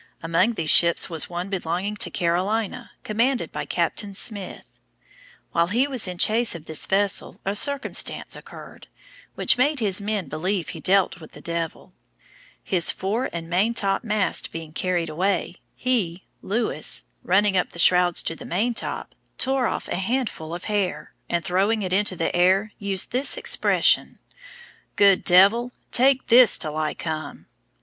[0.23, 4.03] Among these ships was one belonging to Carolina, commanded by Capt.
[4.17, 4.65] Smith.
[5.51, 8.87] While he was in chase of this vessel a circumstance occurred,
[9.35, 11.93] which made his men believe he dealt with the devil;
[12.63, 18.23] his fore and main top mast being carried away, he, Lewis, running up the shrouds
[18.23, 22.71] to the maintop, tore off a handful of hair, and throwing it into the air
[22.79, 24.17] used this expression,
[24.95, 27.45] good devil, take this till I come.